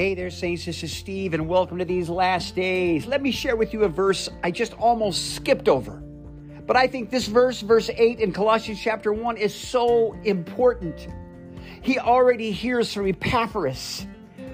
Hey 0.00 0.14
there, 0.14 0.30
Saints. 0.30 0.64
This 0.64 0.82
is 0.82 0.90
Steve, 0.90 1.34
and 1.34 1.46
welcome 1.46 1.76
to 1.76 1.84
these 1.84 2.08
last 2.08 2.56
days. 2.56 3.04
Let 3.04 3.20
me 3.20 3.30
share 3.30 3.54
with 3.54 3.74
you 3.74 3.84
a 3.84 3.88
verse 3.90 4.30
I 4.42 4.50
just 4.50 4.72
almost 4.78 5.34
skipped 5.34 5.68
over. 5.68 6.02
But 6.66 6.74
I 6.74 6.86
think 6.86 7.10
this 7.10 7.26
verse, 7.26 7.60
verse 7.60 7.90
8 7.94 8.18
in 8.18 8.32
Colossians 8.32 8.80
chapter 8.80 9.12
1, 9.12 9.36
is 9.36 9.54
so 9.54 10.14
important. 10.24 11.06
He 11.82 11.98
already 11.98 12.50
hears 12.50 12.94
from 12.94 13.08
Epaphras, 13.08 14.06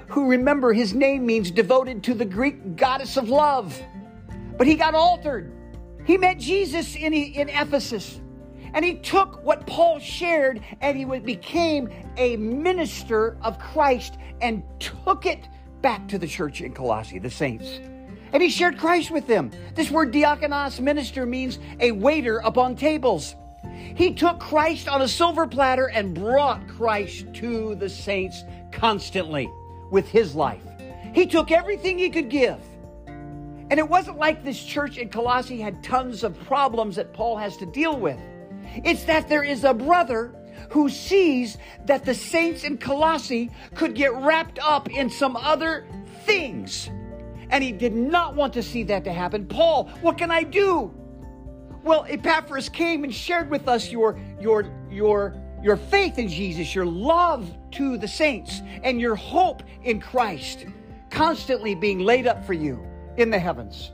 who 0.09 0.29
remember 0.29 0.73
his 0.73 0.95
name 0.95 1.25
means 1.25 1.53
devoted 1.53 2.03
to 2.03 2.15
the 2.15 2.25
Greek 2.25 2.75
goddess 2.75 3.17
of 3.17 3.29
love. 3.29 3.81
But 4.59 4.67
he 4.67 4.75
got 4.75 4.97
altered. 4.97 5.53
He 6.05 6.19
met 6.19 6.41
Jesus 6.41 6.97
in, 6.97 7.15
in 7.15 7.51
Ephesus. 7.51 8.21
And 8.75 8.85
he 8.85 8.97
took 8.97 9.43
what 9.45 9.67
Paul 9.67 9.99
shared 9.99 10.61
and 10.81 10.97
he 10.97 11.05
became 11.05 11.89
a 12.17 12.37
minister 12.37 13.37
of 13.43 13.59
Christ 13.59 14.19
and 14.41 14.63
took 14.79 15.27
it 15.27 15.49
back 15.83 16.09
to 16.09 16.19
the 16.19 16.27
church 16.27 16.61
in 16.61 16.73
Colossae, 16.73 17.19
the 17.19 17.31
saints. 17.31 17.81
And 18.33 18.43
he 18.43 18.51
shared 18.51 18.79
Christ 18.79 19.11
with 19.11 19.27
them. 19.27 19.51
This 19.75 19.91
word 19.91 20.13
diakonos, 20.13 20.81
minister, 20.81 21.25
means 21.25 21.59
a 21.81 21.93
waiter 21.93 22.39
upon 22.39 22.77
tables. 22.77 23.35
He 23.95 24.13
took 24.13 24.41
Christ 24.41 24.89
on 24.89 25.03
a 25.03 25.09
silver 25.09 25.47
platter 25.47 25.89
and 25.89 26.15
brought 26.15 26.67
Christ 26.69 27.33
to 27.35 27.75
the 27.77 27.89
saints 27.89 28.45
constantly 28.73 29.51
with 29.91 30.09
his 30.09 30.35
life. 30.35 30.63
He 31.15 31.27
took 31.27 31.51
everything 31.51 31.99
he 31.99 32.11
could 32.11 32.29
give. 32.29 32.59
And 33.07 33.81
it 33.81 33.89
wasn't 33.89 34.19
like 34.19 34.45
this 34.45 34.63
church 34.63 34.99
in 34.99 35.09
Colossae 35.09 35.61
had 35.61 35.83
tons 35.83 36.23
of 36.23 36.39
problems 36.45 36.97
that 36.97 37.13
Paul 37.13 37.37
has 37.37 37.57
to 37.57 37.67
deal 37.67 37.99
with. 37.99 38.19
It's 38.85 39.05
that 39.05 39.29
there 39.29 39.43
is 39.43 39.65
a 39.65 39.75
brother 39.75 40.35
who 40.71 40.89
sees 40.89 41.59
that 41.87 42.05
the 42.05 42.15
saints 42.15 42.65
in 42.65 42.79
Colossae 42.79 43.51
could 43.75 43.95
get 43.95 44.13
wrapped 44.15 44.59
up 44.59 44.91
in 44.91 45.11
some 45.11 45.37
other 45.37 45.87
things. 46.25 46.91
And 47.51 47.63
he 47.63 47.73
did 47.73 47.95
not 47.95 48.35
want 48.35 48.55
to 48.55 48.63
see 48.63 48.83
that 48.85 49.05
to 49.05 49.13
happen. 49.13 49.47
Paul, 49.47 49.89
what 50.01 50.19
can 50.19 50.31
I 50.31 50.43
do? 50.43 50.93
Well, 51.85 52.05
Epaphras 52.09 52.69
came 52.69 53.05
and 53.05 53.15
shared 53.15 53.49
with 53.49 53.69
us 53.69 53.93
your 53.93 54.19
your 54.41 54.69
your 54.91 55.41
your 55.63 55.77
faith 55.77 56.19
in 56.19 56.29
Jesus, 56.29 56.75
your 56.75 56.87
love 56.87 57.57
to 57.73 57.97
the 57.97 58.09
saints, 58.09 58.61
and 58.83 59.01
your 59.01 59.15
hope 59.15 59.63
in 59.85 60.01
Christ 60.01 60.67
constantly 61.11 61.77
being 61.77 62.01
laid 62.01 62.27
up 62.27 62.45
for 62.45 62.53
you 62.53 62.85
in 63.17 63.31
the 63.31 63.39
heavens 63.39 63.93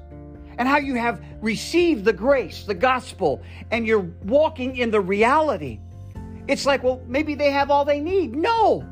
and 0.59 0.69
how 0.69 0.79
you 0.79 0.95
have 0.95 1.23
received 1.41 2.05
the 2.05 2.13
grace, 2.13 2.65
the 2.65 2.75
gospel, 2.75 3.43
and 3.71 3.87
you're 3.87 4.09
walking 4.25 4.77
in 4.77 4.91
the 4.91 5.01
reality. 5.01 5.81
It's 6.49 6.67
like, 6.67 6.83
well, 6.83 7.01
maybe 7.07 7.35
they 7.35 7.51
have 7.51 7.71
all 7.71 7.85
they 7.85 8.01
need. 8.01 8.35
No. 8.35 8.87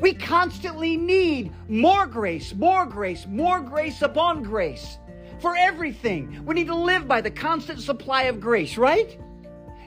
We 0.00 0.14
constantly 0.14 0.96
need 0.96 1.52
more 1.68 2.06
grace, 2.06 2.54
more 2.54 2.86
grace, 2.86 3.26
more 3.26 3.60
grace 3.60 4.02
upon 4.02 4.42
grace 4.42 4.98
for 5.40 5.56
everything. 5.56 6.44
We 6.44 6.54
need 6.54 6.68
to 6.68 6.74
live 6.74 7.08
by 7.08 7.20
the 7.20 7.30
constant 7.30 7.80
supply 7.80 8.24
of 8.24 8.40
grace, 8.40 8.76
right? 8.76 9.18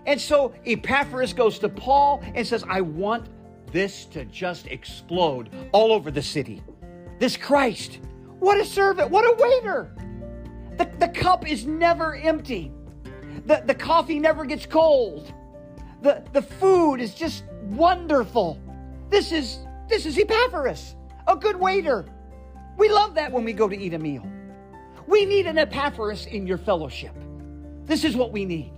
And 0.05 0.19
so 0.19 0.53
Epaphras 0.65 1.33
goes 1.33 1.59
to 1.59 1.69
Paul 1.69 2.23
and 2.35 2.45
says, 2.45 2.63
I 2.67 2.81
want 2.81 3.27
this 3.71 4.05
to 4.07 4.25
just 4.25 4.67
explode 4.67 5.49
all 5.71 5.91
over 5.91 6.11
the 6.11 6.21
city. 6.21 6.61
This 7.19 7.37
Christ. 7.37 7.99
What 8.39 8.59
a 8.59 8.65
servant. 8.65 9.11
What 9.11 9.23
a 9.23 9.41
waiter. 9.41 9.95
The, 10.81 10.89
the 10.97 11.09
cup 11.09 11.47
is 11.47 11.67
never 11.67 12.15
empty. 12.15 12.71
The, 13.45 13.61
the 13.63 13.75
coffee 13.75 14.17
never 14.17 14.45
gets 14.45 14.65
cold. 14.65 15.31
The, 16.01 16.23
the 16.33 16.41
food 16.41 16.95
is 16.95 17.13
just 17.13 17.43
wonderful. 17.65 18.59
This 19.09 19.31
is 19.31 19.59
this 19.87 20.07
is 20.07 20.17
Epaphras, 20.17 20.95
a 21.27 21.35
good 21.35 21.57
waiter. 21.57 22.05
We 22.77 22.89
love 22.89 23.13
that 23.13 23.31
when 23.31 23.43
we 23.43 23.53
go 23.53 23.67
to 23.67 23.77
eat 23.77 23.93
a 23.93 23.99
meal. 23.99 24.25
We 25.05 25.25
need 25.25 25.45
an 25.45 25.59
Epaphras 25.59 26.25
in 26.25 26.47
your 26.47 26.57
fellowship. 26.57 27.13
This 27.83 28.03
is 28.03 28.15
what 28.15 28.31
we 28.31 28.45
need. 28.45 28.73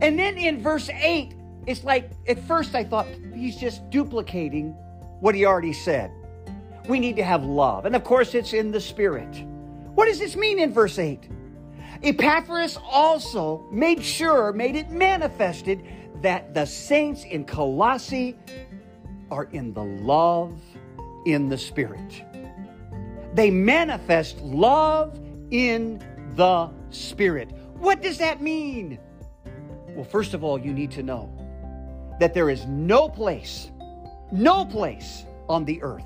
And 0.00 0.16
then 0.16 0.38
in 0.38 0.62
verse 0.62 0.88
8, 0.88 1.34
it's 1.66 1.82
like 1.82 2.12
at 2.28 2.38
first 2.46 2.76
I 2.76 2.84
thought 2.84 3.08
he's 3.34 3.56
just 3.56 3.90
duplicating 3.90 4.70
what 5.18 5.34
he 5.34 5.46
already 5.46 5.72
said. 5.72 6.12
We 6.88 7.00
need 7.00 7.16
to 7.16 7.24
have 7.24 7.42
love. 7.42 7.86
And 7.86 7.96
of 7.96 8.04
course, 8.04 8.34
it's 8.36 8.52
in 8.52 8.70
the 8.70 8.80
Spirit. 8.80 9.44
What 9.98 10.06
does 10.06 10.20
this 10.20 10.36
mean 10.36 10.60
in 10.60 10.72
verse 10.72 10.96
8? 10.96 11.28
Epaphras 12.04 12.78
also 12.88 13.66
made 13.72 14.00
sure, 14.00 14.52
made 14.52 14.76
it 14.76 14.92
manifested 14.92 15.84
that 16.22 16.54
the 16.54 16.66
saints 16.66 17.24
in 17.24 17.44
Colossae 17.44 18.38
are 19.28 19.48
in 19.50 19.74
the 19.74 19.82
love 19.82 20.56
in 21.26 21.48
the 21.48 21.58
Spirit. 21.58 22.22
They 23.34 23.50
manifest 23.50 24.40
love 24.40 25.18
in 25.50 26.00
the 26.36 26.70
Spirit. 26.90 27.50
What 27.74 28.00
does 28.00 28.18
that 28.18 28.40
mean? 28.40 29.00
Well, 29.96 30.04
first 30.04 30.32
of 30.32 30.44
all, 30.44 30.60
you 30.60 30.72
need 30.72 30.92
to 30.92 31.02
know 31.02 31.28
that 32.20 32.34
there 32.34 32.50
is 32.50 32.66
no 32.66 33.08
place, 33.08 33.72
no 34.30 34.64
place 34.64 35.24
on 35.48 35.64
the 35.64 35.82
earth 35.82 36.04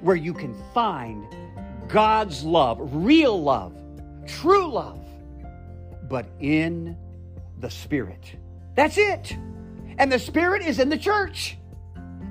where 0.00 0.16
you 0.16 0.34
can 0.34 0.60
find 0.74 1.24
God's 1.88 2.44
love, 2.44 2.78
real 2.80 3.40
love, 3.40 3.74
true 4.26 4.72
love, 4.72 5.04
but 6.08 6.26
in 6.40 6.96
the 7.60 7.70
Spirit. 7.70 8.36
That's 8.74 8.98
it. 8.98 9.36
And 9.98 10.10
the 10.10 10.18
Spirit 10.18 10.62
is 10.62 10.78
in 10.78 10.88
the 10.88 10.98
church. 10.98 11.56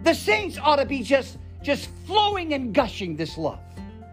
The 0.04 0.14
saints 0.14 0.58
ought 0.62 0.78
to 0.78 0.86
be 0.86 1.02
just, 1.02 1.38
just 1.62 1.90
flowing 2.06 2.54
and 2.54 2.74
gushing 2.74 3.16
this 3.16 3.38
love. 3.38 3.60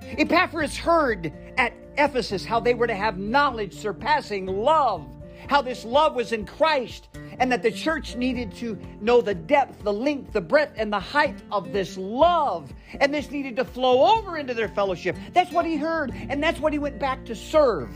Epaphras 0.02 0.76
heard 0.76 1.32
at 1.56 1.72
Ephesus 1.98 2.44
how 2.44 2.60
they 2.60 2.74
were 2.74 2.86
to 2.86 2.94
have 2.94 3.18
knowledge 3.18 3.74
surpassing 3.74 4.46
love, 4.46 5.06
how 5.48 5.62
this 5.62 5.84
love 5.84 6.14
was 6.14 6.32
in 6.32 6.46
Christ, 6.46 7.08
and 7.38 7.50
that 7.52 7.62
the 7.62 7.70
church 7.70 8.16
needed 8.16 8.54
to 8.56 8.78
know 9.00 9.20
the 9.20 9.34
depth, 9.34 9.82
the 9.82 9.92
length, 9.92 10.32
the 10.32 10.40
breadth, 10.40 10.74
and 10.76 10.92
the 10.92 11.00
height 11.00 11.42
of 11.50 11.72
this 11.72 11.96
love. 11.96 12.72
And 13.00 13.12
this 13.14 13.30
needed 13.30 13.56
to 13.56 13.64
flow 13.64 14.18
over 14.18 14.36
into 14.36 14.54
their 14.54 14.68
fellowship. 14.68 15.16
That's 15.32 15.50
what 15.50 15.64
he 15.64 15.76
heard, 15.76 16.12
and 16.14 16.42
that's 16.42 16.60
what 16.60 16.72
he 16.72 16.78
went 16.78 16.98
back 16.98 17.24
to 17.26 17.34
serve 17.34 17.90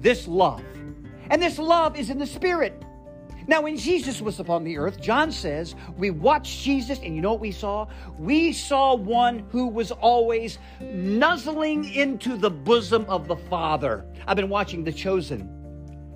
this 0.00 0.26
love. 0.26 0.64
And 1.28 1.42
this 1.42 1.58
love 1.58 1.98
is 1.98 2.10
in 2.10 2.18
the 2.18 2.26
Spirit. 2.26 2.82
Now, 3.46 3.62
when 3.62 3.76
Jesus 3.76 4.20
was 4.20 4.38
upon 4.38 4.64
the 4.64 4.78
earth, 4.78 5.00
John 5.00 5.32
says, 5.32 5.74
we 5.96 6.10
watched 6.10 6.60
Jesus, 6.60 6.98
and 7.00 7.16
you 7.16 7.20
know 7.20 7.32
what 7.32 7.40
we 7.40 7.52
saw? 7.52 7.86
We 8.18 8.52
saw 8.52 8.94
one 8.94 9.40
who 9.50 9.66
was 9.66 9.90
always 9.90 10.58
nuzzling 10.80 11.92
into 11.92 12.36
the 12.36 12.50
bosom 12.50 13.06
of 13.08 13.26
the 13.26 13.36
Father. 13.36 14.04
I've 14.26 14.36
been 14.36 14.50
watching 14.50 14.84
The 14.84 14.92
Chosen. 14.92 15.56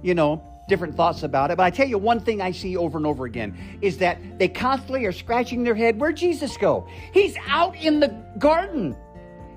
You 0.02 0.14
know, 0.14 0.44
different 0.68 0.96
thoughts 0.96 1.22
about 1.22 1.50
it. 1.50 1.56
But 1.56 1.64
I 1.64 1.70
tell 1.70 1.86
you, 1.86 1.98
one 1.98 2.20
thing 2.20 2.40
I 2.40 2.52
see 2.52 2.76
over 2.76 2.98
and 2.98 3.06
over 3.06 3.24
again 3.24 3.78
is 3.80 3.98
that 3.98 4.18
they 4.38 4.48
constantly 4.48 5.04
are 5.04 5.12
scratching 5.12 5.64
their 5.64 5.74
head. 5.74 6.00
Where'd 6.00 6.16
Jesus 6.16 6.56
go? 6.56 6.86
He's 7.12 7.36
out 7.48 7.76
in 7.76 8.00
the 8.00 8.08
garden, 8.38 8.96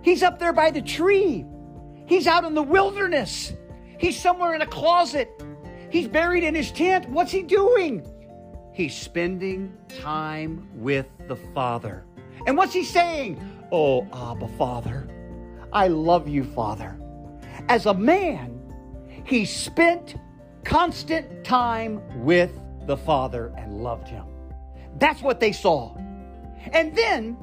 he's 0.01 0.23
up 0.23 0.39
there 0.39 0.53
by 0.53 0.71
the 0.71 0.81
tree, 0.81 1.45
he's 2.05 2.27
out 2.27 2.43
in 2.43 2.53
the 2.53 2.63
wilderness, 2.63 3.53
he's 3.97 4.19
somewhere 4.19 4.53
in 4.53 4.61
a 4.61 4.67
closet, 4.67 5.29
he's 5.89 6.07
buried 6.07 6.43
in 6.43 6.55
his 6.55 6.71
tent. 6.71 7.09
What's 7.09 7.31
he 7.31 7.43
doing? 7.43 8.05
He's 8.73 8.95
spending 8.95 9.75
time 10.01 10.69
with 10.75 11.07
the 11.27 11.35
Father. 11.35 12.05
And 12.45 12.55
what's 12.55 12.73
he 12.73 12.83
saying? 12.83 13.41
Oh, 13.71 14.07
Abba, 14.13 14.47
Father, 14.49 15.09
I 15.73 15.87
love 15.87 16.27
you, 16.27 16.43
Father. 16.43 16.97
As 17.69 17.87
a 17.87 17.93
man, 17.93 18.53
he 19.25 19.45
spent 19.45 20.15
constant 20.63 21.43
time 21.43 22.01
with 22.23 22.51
the 22.85 22.97
Father 22.97 23.53
and 23.57 23.83
loved 23.83 24.07
him. 24.07 24.25
That's 24.97 25.21
what 25.21 25.39
they 25.39 25.51
saw. 25.51 25.95
And 26.71 26.95
then, 26.95 27.33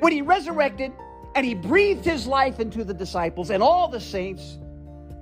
when 0.00 0.12
he 0.12 0.22
resurrected 0.22 0.92
and 1.34 1.44
he 1.44 1.54
breathed 1.54 2.04
his 2.04 2.26
life 2.26 2.60
into 2.60 2.84
the 2.84 2.94
disciples 2.94 3.50
and 3.50 3.62
all 3.62 3.88
the 3.88 4.00
saints, 4.00 4.58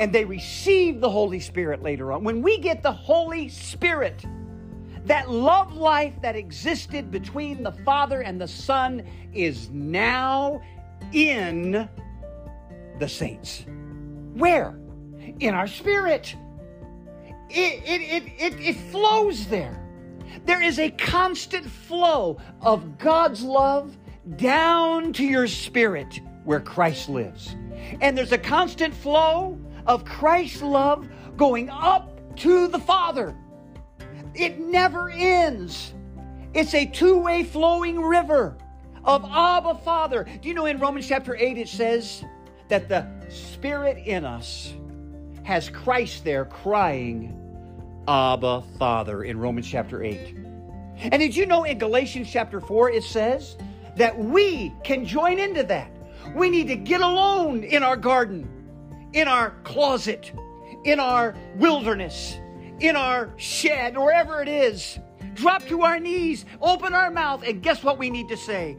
and 0.01 0.13
they 0.13 0.25
received 0.25 1.01
the 1.01 1.11
Holy 1.11 1.41
Spirit 1.41 1.83
later 1.83 2.13
on, 2.13 2.25
when 2.25 2.43
we 2.43 2.59
get 2.59 2.83
the 2.83 2.93
Holy 2.93 3.49
Spirit, 3.49 4.25
that 5.07 5.31
love 5.31 5.75
life 5.75 6.15
that 6.23 6.35
existed 6.35 7.11
between 7.11 7.63
the 7.63 7.73
Father 7.85 8.23
and 8.23 8.41
the 8.41 8.49
Son 8.49 9.07
is 9.33 9.71
now 9.71 10.63
in 11.13 11.89
the 12.99 13.09
saints. 13.09 13.67
Where? 14.35 14.79
In 15.41 15.55
our 15.55 15.67
spirit 15.67 16.35
it, 17.57 17.83
it, 17.85 18.33
it, 18.39 18.61
it, 18.61 18.77
flows 18.91 19.47
there. 19.47 19.81
There 20.45 20.63
is 20.63 20.79
a 20.79 20.91
constant 20.91 21.67
flow 21.67 22.39
of 22.61 22.99
God's 22.99 23.43
love 23.43 23.97
down 24.37 25.13
to 25.15 25.25
your 25.25 25.47
spirit 25.47 26.21
where 26.45 26.61
Christ 26.61 27.09
lives. 27.09 27.57
And 28.01 28.17
there's 28.17 28.33
a 28.33 28.39
constant 28.39 28.95
flow 28.95 29.59
of 29.87 30.05
Christ's 30.05 30.63
love 30.63 31.09
going 31.37 31.71
up 31.71 32.37
to 32.37 32.69
the 32.69 32.79
Father. 32.79 33.37
It 34.35 34.59
never 34.59 35.11
ends. 35.11 35.95
It's 36.53 36.75
a 36.75 36.87
two 36.87 37.19
way 37.19 37.45
flowing 37.45 38.01
river 38.01 38.57
of 39.05 39.25
Abba 39.25 39.77
Father. 39.77 40.27
Do 40.41 40.49
you 40.49 40.55
know 40.55 40.67
in 40.67 40.79
Romans 40.79 41.07
chapter 41.07 41.37
8 41.37 41.59
it 41.59 41.69
says 41.69 42.25
that 42.69 42.89
the 42.89 43.07
Spirit 43.29 43.99
in 44.07 44.25
us 44.25 44.75
has 45.43 45.69
Christ 45.69 46.25
there 46.25 46.47
crying, 46.47 47.39
Abba 48.07 48.63
Father, 48.79 49.25
in 49.25 49.39
Romans 49.39 49.67
chapter 49.67 50.03
8. 50.03 50.37
And 50.97 51.21
did 51.21 51.35
you 51.35 51.47
know 51.47 51.65
in 51.65 51.79
Galatians 51.79 52.31
chapter 52.31 52.61
4 52.61 52.91
it 52.91 53.05
says 53.05 53.57
that 53.97 54.19
we 54.19 54.73
can 54.85 55.05
join 55.05 55.39
into 55.39 55.63
that? 55.65 55.91
We 56.35 56.51
need 56.51 56.69
to 56.69 56.77
get 56.77 57.01
alone 57.01 57.65
in 57.65 57.83
our 57.83 57.97
garden, 57.97 58.49
in 59.13 59.29
our 59.29 59.51
closet, 59.65 60.33
in 60.85 61.01
our 61.01 61.35
wilderness, 61.57 62.37
in 62.81 62.97
our 62.97 63.33
shed, 63.37 63.97
wherever 63.97 64.43
it 64.43 64.49
is. 64.49 64.99
Drop 65.35 65.65
to 65.67 65.83
our 65.83 65.99
knees, 65.99 66.45
open 66.61 66.95
our 66.95 67.11
mouth, 67.11 67.43
and 67.43 67.63
guess 67.63 67.83
what 67.83 67.99
we 67.99 68.11
need 68.11 68.29
to 68.29 68.37
say? 68.37 68.77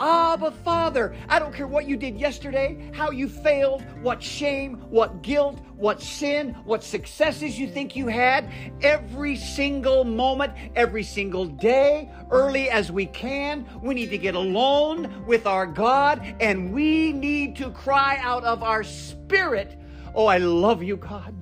Abba, 0.00 0.50
Father. 0.50 1.14
I 1.28 1.38
don't 1.38 1.52
care 1.52 1.66
what 1.66 1.86
you 1.86 1.96
did 1.96 2.18
yesterday, 2.18 2.90
how 2.94 3.10
you 3.10 3.28
failed, 3.28 3.84
what 4.00 4.22
shame, 4.22 4.76
what 4.90 5.22
guilt, 5.22 5.60
what 5.76 6.00
sin, 6.00 6.54
what 6.64 6.82
successes 6.82 7.58
you 7.58 7.68
think 7.68 7.94
you 7.94 8.06
had. 8.06 8.50
Every 8.80 9.36
single 9.36 10.04
moment, 10.04 10.54
every 10.74 11.02
single 11.02 11.44
day, 11.44 12.10
early 12.30 12.70
as 12.70 12.90
we 12.90 13.06
can, 13.06 13.66
we 13.82 13.94
need 13.94 14.10
to 14.10 14.18
get 14.18 14.34
alone 14.34 15.26
with 15.26 15.46
our 15.46 15.66
God 15.66 16.34
and 16.40 16.72
we 16.72 17.12
need 17.12 17.56
to 17.56 17.70
cry 17.70 18.16
out 18.22 18.44
of 18.44 18.62
our 18.62 18.82
spirit, 18.82 19.76
Oh, 20.14 20.26
I 20.26 20.38
love 20.38 20.82
you, 20.82 20.96
God. 20.96 21.34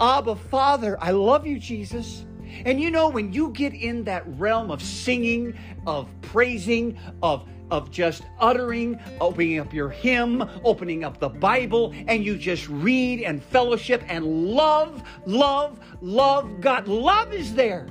Abba, 0.00 0.36
Father, 0.36 0.96
I 1.00 1.10
love 1.10 1.46
you, 1.46 1.58
Jesus. 1.58 2.24
And 2.64 2.80
you 2.80 2.90
know, 2.90 3.08
when 3.08 3.32
you 3.32 3.50
get 3.50 3.74
in 3.74 4.04
that 4.04 4.24
realm 4.38 4.70
of 4.70 4.82
singing, 4.82 5.58
of 5.86 6.08
praising, 6.22 6.98
of 7.22 7.46
of 7.70 7.90
just 7.90 8.22
uttering, 8.40 8.98
opening 9.20 9.58
up 9.58 9.72
your 9.72 9.88
hymn, 9.88 10.48
opening 10.64 11.04
up 11.04 11.18
the 11.18 11.28
Bible, 11.28 11.94
and 12.06 12.24
you 12.24 12.36
just 12.36 12.68
read 12.68 13.22
and 13.22 13.42
fellowship 13.42 14.02
and 14.08 14.24
love, 14.24 15.02
love, 15.26 15.80
love 16.00 16.60
God. 16.60 16.88
Love 16.88 17.32
is 17.32 17.54
there. 17.54 17.88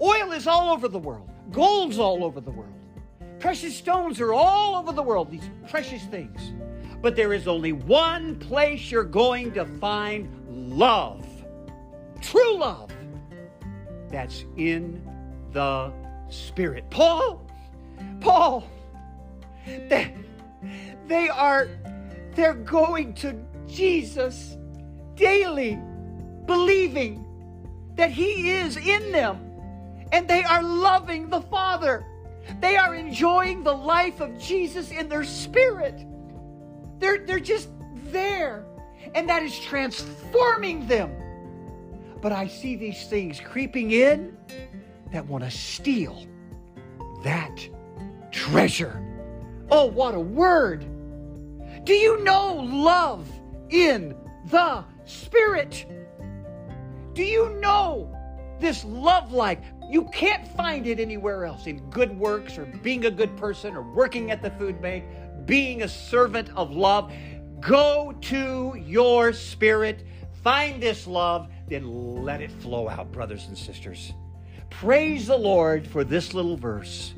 Oil 0.00 0.32
is 0.32 0.46
all 0.46 0.72
over 0.72 0.88
the 0.88 0.98
world, 0.98 1.30
gold's 1.50 1.98
all 1.98 2.24
over 2.24 2.40
the 2.40 2.50
world, 2.50 2.72
precious 3.38 3.76
stones 3.76 4.20
are 4.20 4.32
all 4.32 4.76
over 4.76 4.92
the 4.92 5.02
world, 5.02 5.30
these 5.30 5.50
precious 5.68 6.02
things. 6.04 6.52
But 7.02 7.16
there 7.16 7.32
is 7.32 7.48
only 7.48 7.72
one 7.72 8.38
place 8.38 8.90
you're 8.90 9.04
going 9.04 9.52
to 9.52 9.64
find 9.64 10.28
love, 10.48 11.26
true 12.20 12.58
love. 12.58 12.90
That's 14.10 14.44
in 14.56 15.02
the 15.52 15.92
Spirit. 16.30 16.88
Paul, 16.90 17.44
Paul, 18.20 18.68
they, 19.66 20.14
they 21.06 21.28
are, 21.28 21.68
they're 22.34 22.54
going 22.54 23.14
to 23.14 23.34
Jesus 23.66 24.56
daily, 25.14 25.78
believing 26.46 27.24
that 27.96 28.10
He 28.10 28.50
is 28.50 28.76
in 28.76 29.12
them, 29.12 29.38
and 30.12 30.26
they 30.26 30.42
are 30.42 30.62
loving 30.62 31.28
the 31.28 31.42
Father. 31.42 32.04
They 32.60 32.76
are 32.76 32.94
enjoying 32.94 33.62
the 33.62 33.74
life 33.74 34.20
of 34.20 34.38
Jesus 34.38 34.90
in 34.90 35.08
their 35.08 35.24
spirit. 35.24 36.04
They're, 36.98 37.24
they're 37.26 37.38
just 37.38 37.68
there, 38.06 38.64
and 39.14 39.28
that 39.28 39.42
is 39.42 39.58
transforming 39.58 40.86
them. 40.86 41.12
But 42.20 42.32
I 42.32 42.48
see 42.48 42.76
these 42.76 43.06
things 43.06 43.40
creeping 43.40 43.92
in 43.92 44.36
that 45.12 45.26
want 45.26 45.44
to 45.44 45.50
steal 45.50 46.26
that 47.24 47.66
treasure. 48.30 49.02
Oh, 49.70 49.86
what 49.86 50.14
a 50.14 50.20
word! 50.20 50.84
Do 51.84 51.92
you 51.92 52.22
know 52.24 52.54
love 52.54 53.28
in 53.70 54.16
the 54.46 54.84
Spirit? 55.04 55.86
Do 57.14 57.22
you 57.22 57.50
know 57.60 58.16
this 58.58 58.84
love 58.84 59.32
like? 59.32 59.62
You 59.88 60.04
can't 60.12 60.46
find 60.56 60.86
it 60.86 61.00
anywhere 61.00 61.44
else 61.44 61.66
in 61.66 61.88
good 61.90 62.16
works 62.16 62.58
or 62.58 62.66
being 62.82 63.06
a 63.06 63.10
good 63.10 63.36
person 63.36 63.76
or 63.76 63.82
working 63.82 64.30
at 64.30 64.42
the 64.42 64.50
food 64.52 64.80
bank, 64.80 65.04
being 65.46 65.82
a 65.82 65.88
servant 65.88 66.50
of 66.56 66.70
love. 66.70 67.12
Go 67.60 68.12
to 68.22 68.74
your 68.76 69.32
spirit, 69.32 70.04
find 70.42 70.82
this 70.82 71.06
love, 71.06 71.48
then 71.68 72.24
let 72.24 72.40
it 72.40 72.50
flow 72.50 72.88
out, 72.88 73.12
brothers 73.12 73.46
and 73.46 73.56
sisters. 73.56 74.12
Praise 74.70 75.26
the 75.26 75.36
Lord 75.36 75.86
for 75.86 76.04
this 76.04 76.34
little 76.34 76.56
verse 76.56 77.14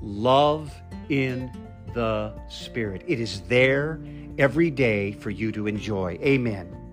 love 0.00 0.72
in 1.08 1.50
the 1.94 2.32
Spirit. 2.48 3.02
It 3.06 3.20
is 3.20 3.42
there 3.42 4.00
every 4.38 4.70
day 4.70 5.12
for 5.12 5.30
you 5.30 5.52
to 5.52 5.66
enjoy. 5.66 6.18
Amen. 6.22 6.87